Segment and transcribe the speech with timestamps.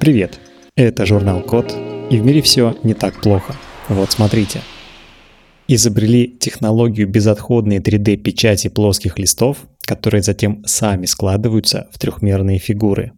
[0.00, 0.40] Привет!
[0.76, 1.76] Это журнал Код,
[2.08, 3.54] и в мире все не так плохо.
[3.90, 4.62] Вот смотрите.
[5.68, 13.12] Изобрели технологию безотходной 3D-печати плоских листов, которые затем сами складываются в трехмерные фигуры.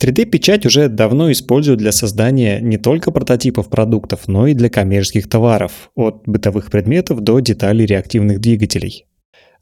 [0.00, 5.90] 3D-печать уже давно используют для создания не только прототипов продуктов, но и для коммерческих товаров,
[5.96, 9.06] от бытовых предметов до деталей реактивных двигателей.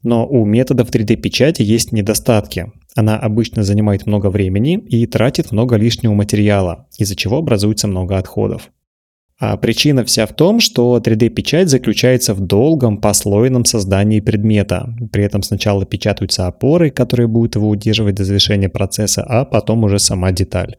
[0.03, 2.71] Но у методов 3D-печати есть недостатки.
[2.95, 8.71] Она обычно занимает много времени и тратит много лишнего материала, из-за чего образуется много отходов.
[9.41, 14.93] А причина вся в том, что 3D-печать заключается в долгом послойном создании предмета.
[15.13, 19.99] При этом сначала печатаются опоры, которые будут его удерживать до завершения процесса, а потом уже
[19.99, 20.75] сама деталь.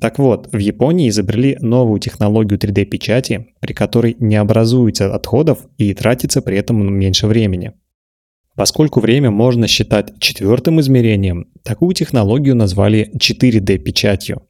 [0.00, 6.40] Так вот, в Японии изобрели новую технологию 3D-печати, при которой не образуется отходов и тратится
[6.40, 7.72] при этом меньше времени.
[8.54, 14.42] Поскольку время можно считать четвертым измерением, такую технологию назвали 4D-печатью.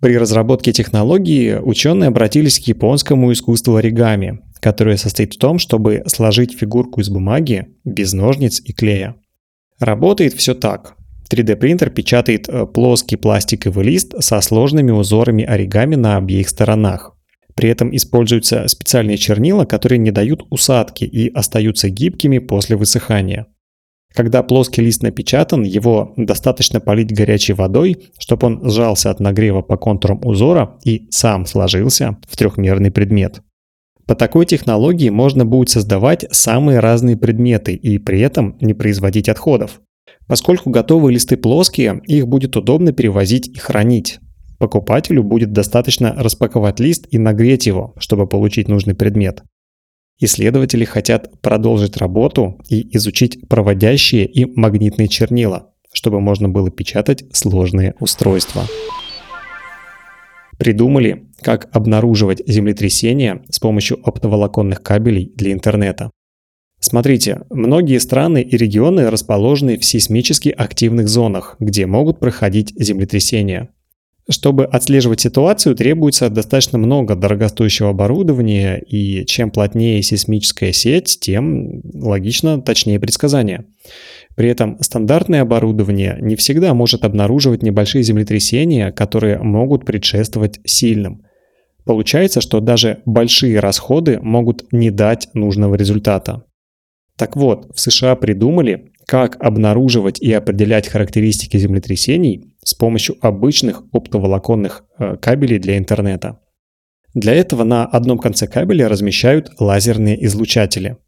[0.00, 6.58] При разработке технологии ученые обратились к японскому искусству оригами, которое состоит в том, чтобы сложить
[6.58, 9.16] фигурку из бумаги без ножниц и клея.
[9.78, 10.96] Работает все так.
[11.30, 17.16] 3D-принтер печатает э, плоский пластиковый лист со сложными узорами оригами на обеих сторонах.
[17.54, 23.46] При этом используются специальные чернила, которые не дают усадки и остаются гибкими после высыхания.
[24.16, 29.76] Когда плоский лист напечатан, его достаточно полить горячей водой, чтобы он сжался от нагрева по
[29.76, 33.42] контурам узора и сам сложился в трехмерный предмет.
[34.06, 39.82] По такой технологии можно будет создавать самые разные предметы и при этом не производить отходов.
[40.26, 44.18] Поскольку готовые листы плоские, их будет удобно перевозить и хранить.
[44.58, 49.42] Покупателю будет достаточно распаковать лист и нагреть его, чтобы получить нужный предмет.
[50.18, 57.94] Исследователи хотят продолжить работу и изучить проводящие и магнитные чернила, чтобы можно было печатать сложные
[58.00, 58.66] устройства.
[60.58, 66.10] Придумали, как обнаруживать землетрясения с помощью оптоволоконных кабелей для интернета.
[66.80, 73.70] Смотрите, многие страны и регионы расположены в сейсмически активных зонах, где могут проходить землетрясения.
[74.28, 82.60] Чтобы отслеживать ситуацию, требуется достаточно много дорогостоящего оборудования, и чем плотнее сейсмическая сеть, тем логично
[82.60, 83.66] точнее предсказания.
[84.34, 91.22] При этом стандартное оборудование не всегда может обнаруживать небольшие землетрясения, которые могут предшествовать сильным.
[91.84, 96.42] Получается, что даже большие расходы могут не дать нужного результата.
[97.16, 104.84] Так вот, в США придумали, как обнаруживать и определять характеристики землетрясений с помощью обычных оптоволоконных
[104.98, 106.40] э, кабелей для интернета.
[107.14, 110.98] Для этого на одном конце кабеля размещают лазерные излучатели.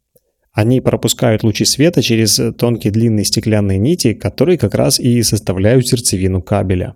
[0.51, 6.41] Они пропускают лучи света через тонкие длинные стеклянные нити, которые как раз и составляют сердцевину
[6.41, 6.95] кабеля.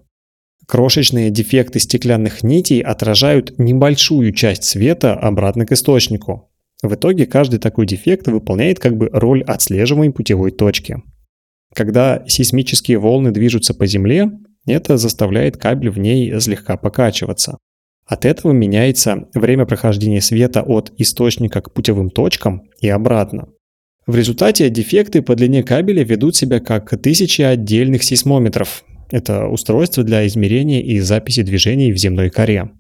[0.66, 6.50] Крошечные дефекты стеклянных нитей отражают небольшую часть света обратно к источнику.
[6.84, 11.02] В итоге каждый такой дефект выполняет как бы роль отслеживаемой путевой точки.
[11.74, 14.30] Когда сейсмические волны движутся по Земле,
[14.68, 17.58] это заставляет кабель в ней слегка покачиваться.
[18.06, 23.48] От этого меняется время прохождения света от источника к путевым точкам и обратно.
[24.06, 28.84] В результате дефекты по длине кабеля ведут себя как тысячи отдельных сейсмометров.
[29.10, 32.72] Это устройство для измерения и записи движений в земной коре.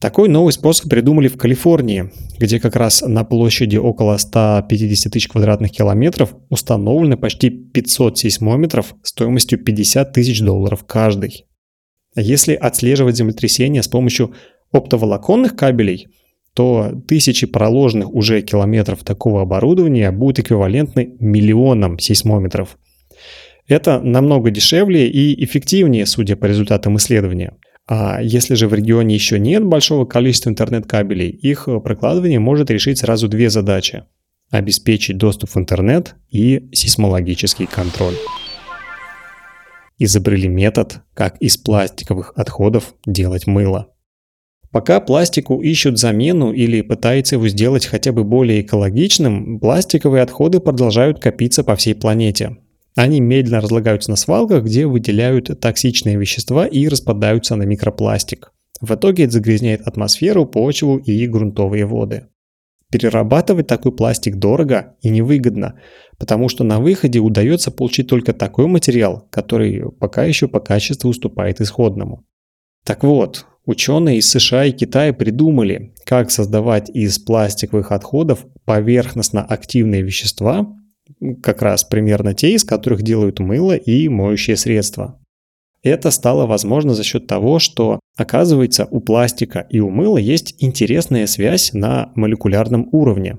[0.00, 5.72] Такой новый способ придумали в Калифорнии, где как раз на площади около 150 тысяч квадратных
[5.72, 11.44] километров установлены почти 500 сейсмометров стоимостью 50 тысяч долларов каждый.
[12.16, 14.32] Если отслеживать землетрясения с помощью
[14.72, 16.08] оптоволоконных кабелей,
[16.54, 22.78] то тысячи проложенных уже километров такого оборудования будут эквивалентны миллионам сейсмометров.
[23.68, 27.52] Это намного дешевле и эффективнее, судя по результатам исследования–
[28.22, 33.50] если же в регионе еще нет большого количества интернет-кабелей, их прокладывание может решить сразу две
[33.50, 34.04] задачи.
[34.50, 38.14] Обеспечить доступ в интернет и сейсмологический контроль.
[39.98, 43.88] Изобрели метод, как из пластиковых отходов делать мыло.
[44.70, 51.20] Пока пластику ищут замену или пытаются его сделать хотя бы более экологичным, пластиковые отходы продолжают
[51.20, 52.56] копиться по всей планете.
[52.94, 58.52] Они медленно разлагаются на свалках, где выделяют токсичные вещества и распадаются на микропластик.
[58.80, 62.26] В итоге это загрязняет атмосферу, почву и грунтовые воды.
[62.90, 65.78] Перерабатывать такой пластик дорого и невыгодно,
[66.18, 71.60] потому что на выходе удается получить только такой материал, который пока еще по качеству уступает
[71.60, 72.24] исходному.
[72.84, 80.02] Так вот, ученые из США и Китая придумали, как создавать из пластиковых отходов поверхностно активные
[80.02, 80.66] вещества,
[81.42, 85.20] как раз примерно те, из которых делают мыло и моющие средства.
[85.82, 91.26] Это стало возможно за счет того, что, оказывается, у пластика и у мыла есть интересная
[91.26, 93.38] связь на молекулярном уровне.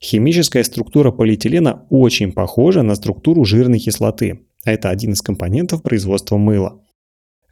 [0.00, 6.36] Химическая структура полиэтилена очень похожа на структуру жирной кислоты, а это один из компонентов производства
[6.36, 6.82] мыла.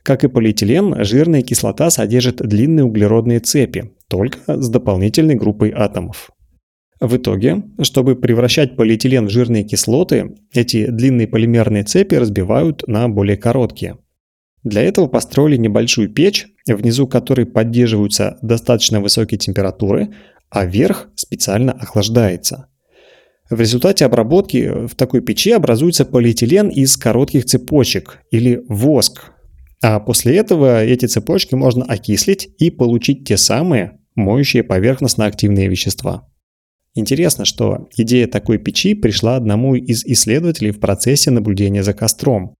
[0.02, 6.30] Как и полиэтилен, жирная кислота содержит длинные углеродные цепи, только с дополнительной группой атомов.
[7.00, 13.38] В итоге, чтобы превращать полиэтилен в жирные кислоты, эти длинные полимерные цепи разбивают на более
[13.38, 13.96] короткие.
[14.64, 20.10] Для этого построили небольшую печь, внизу которой поддерживаются достаточно высокие температуры,
[20.50, 22.66] а верх специально охлаждается.
[23.48, 29.32] В результате обработки в такой печи образуется полиэтилен из коротких цепочек или воск.
[29.82, 36.29] А после этого эти цепочки можно окислить и получить те самые моющие поверхностно-активные вещества.
[37.00, 42.54] Интересно, что идея такой печи пришла одному из исследователей в процессе наблюдения за костром.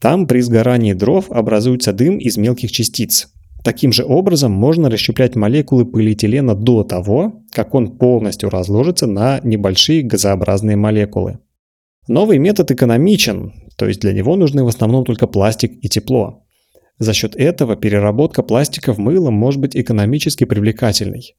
[0.00, 3.28] Там при сгорании дров образуется дым из мелких частиц.
[3.62, 10.02] Таким же образом можно расщеплять молекулы полиэтилена до того, как он полностью разложится на небольшие
[10.02, 11.40] газообразные молекулы.
[12.08, 16.44] Новый метод экономичен, то есть для него нужны в основном только пластик и тепло.
[16.98, 21.36] За счет этого переработка пластика в мыло может быть экономически привлекательной.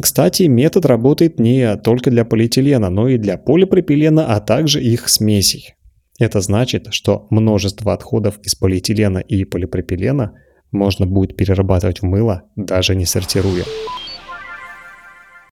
[0.00, 5.74] Кстати, метод работает не только для полиэтилена, но и для полипропилена, а также их смесей.
[6.18, 10.34] Это значит, что множество отходов из полиэтилена и полипропилена
[10.72, 13.64] можно будет перерабатывать в мыло, даже не сортируя.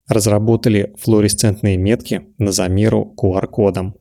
[0.09, 3.97] Разработали флуоресцентные метки на замеру QR-кодом.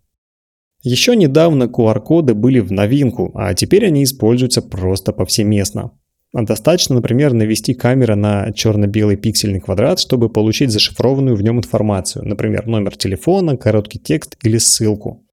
[0.83, 5.97] Еще недавно QR-коды были в новинку, а теперь они используются просто повсеместно.
[6.43, 12.67] Достаточно, например, навести камеру на черно-белый пиксельный квадрат, чтобы получить зашифрованную в нем информацию, например,
[12.67, 15.23] номер телефона, короткий текст или ссылку.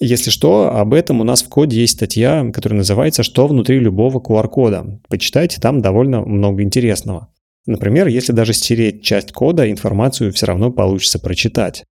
[0.00, 4.18] Если что, об этом у нас в коде есть статья, которая называется «Что внутри любого
[4.18, 5.00] QR-кода».
[5.08, 7.28] Почитайте, там довольно много интересного.
[7.66, 11.84] Например, если даже стереть часть кода, информацию все равно получится прочитать.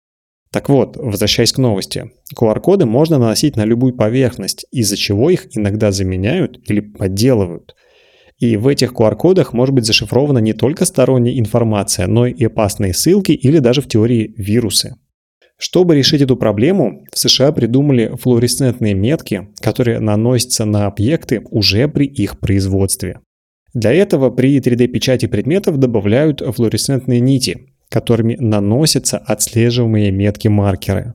[0.51, 2.13] Так вот, возвращаясь к новости.
[2.35, 7.75] QR-коды можно наносить на любую поверхность, из-за чего их иногда заменяют или подделывают–
[8.45, 13.33] и в этих QR-кодах может быть зашифрована не только сторонняя информация, но и опасные ссылки
[13.33, 14.97] или даже в теории вирусы.
[15.57, 22.07] Чтобы решить эту проблему, в США придумали флуоресцентные метки, которые наносятся на объекты уже при
[22.07, 23.21] их производстве.
[23.73, 31.15] Для этого при 3D-печати предметов добавляют флуоресцентные нити, которыми наносятся отслеживаемые метки-маркеры.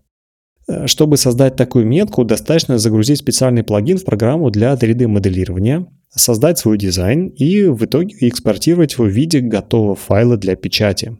[0.85, 7.27] Чтобы создать такую метку, достаточно загрузить специальный плагин в программу для 3D-моделирования, создать свой дизайн
[7.27, 11.17] и в итоге экспортировать его в виде готового файла для печати.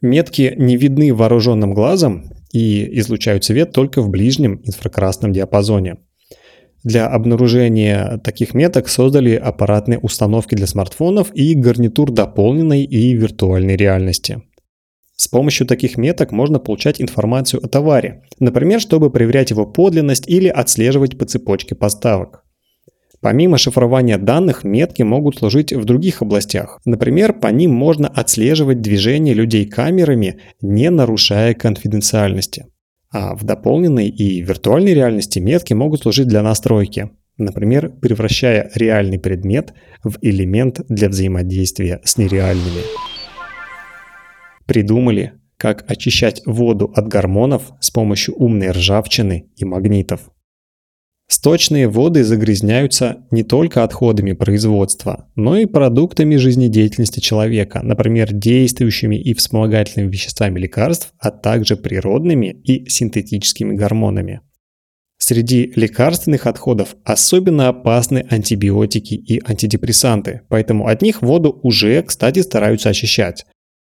[0.00, 5.98] Метки не видны вооруженным глазом и излучают свет только в ближнем инфракрасном диапазоне.
[6.82, 14.42] Для обнаружения таких меток создали аппаратные установки для смартфонов и гарнитур дополненной и виртуальной реальности.
[15.16, 20.48] С помощью таких меток можно получать информацию о товаре, например, чтобы проверять его подлинность или
[20.48, 22.42] отслеживать по цепочке поставок.
[23.20, 26.80] Помимо шифрования данных, метки могут служить в других областях.
[26.86, 32.66] Например, по ним можно отслеживать движение людей камерами, не нарушая конфиденциальности.
[33.12, 37.10] А в дополненной и виртуальной реальности метки могут служить для настройки.
[37.36, 42.82] Например, превращая реальный предмет в элемент для взаимодействия с нереальными.
[44.66, 50.30] Придумали, как очищать воду от гормонов с помощью умной ржавчины и магнитов.
[51.32, 59.32] Сточные воды загрязняются не только отходами производства, но и продуктами жизнедеятельности человека, например, действующими и
[59.34, 64.40] вспомогательными веществами лекарств, а также природными и синтетическими гормонами.
[65.18, 72.88] Среди лекарственных отходов особенно опасны антибиотики и антидепрессанты, поэтому от них воду уже, кстати, стараются
[72.88, 73.46] очищать.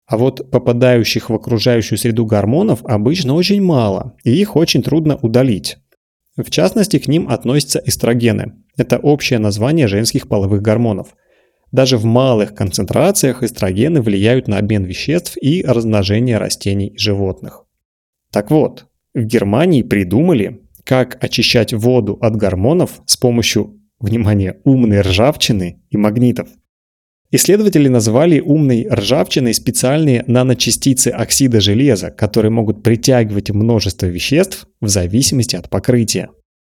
[0.07, 5.77] А вот попадающих в окружающую среду гормонов обычно очень мало, и их очень трудно удалить.
[6.37, 8.55] В частности, к ним относятся эстрогены.
[8.77, 11.15] Это общее название женских половых гормонов.
[11.73, 17.65] Даже в малых концентрациях эстрогены влияют на обмен веществ и размножение растений и животных.
[18.31, 25.83] Так вот, в Германии придумали, как очищать воду от гормонов с помощью, внимание, умной ржавчины
[25.91, 26.49] и магнитов–
[27.33, 35.57] Исследователи назвали умной ржавчиной специальные наночастицы оксида железа, которые могут притягивать множество веществ в зависимости
[35.57, 36.31] от покрытия.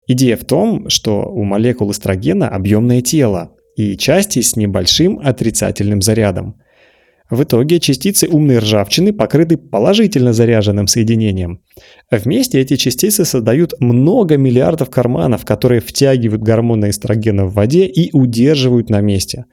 [0.08, 6.56] Идея в том, что у молекул эстрогена объемное тело и части с небольшим отрицательным зарядом.
[7.30, 11.62] В итоге частицы умной ржавчины покрыты положительно заряженным соединением.
[12.10, 18.90] Вместе эти частицы создают много миллиардов карманов, которые втягивают гормоны эстрогена в воде и удерживают
[18.90, 19.44] на месте.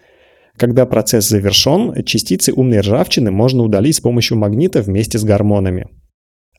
[0.58, 5.88] Когда процесс завершен, частицы умной ржавчины можно удалить с помощью магнита вместе с гормонами.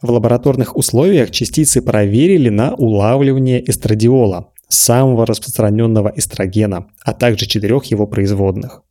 [0.01, 8.07] В лабораторных условиях частицы проверили на улавливание эстрадиола, самого распространенного эстрогена, а также четырех его
[8.07, 8.83] производных.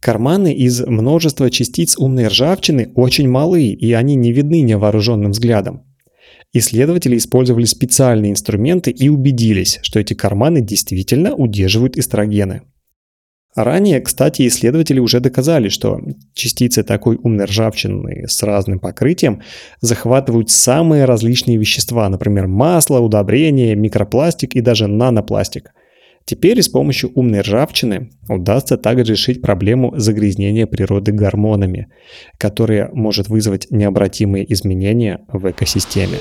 [0.00, 5.82] Карманы из множества частиц умной ржавчины очень малы, и они не видны невооруженным взглядом.
[6.54, 12.62] Исследователи использовали специальные инструменты и убедились, что эти карманы действительно удерживают эстрогены.
[13.56, 15.98] Ранее, кстати, исследователи уже доказали, что
[16.34, 19.40] частицы такой умной ржавчины с разным покрытием
[19.80, 25.72] захватывают самые различные вещества, например, масло, удобрения, микропластик и даже нанопластик.
[26.26, 31.86] Теперь с помощью умной ржавчины удастся также решить проблему загрязнения природы гормонами,
[32.36, 36.18] которая может вызвать необратимые изменения в экосистеме.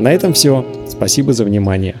[0.00, 0.66] На этом все.
[0.88, 2.00] Спасибо за внимание.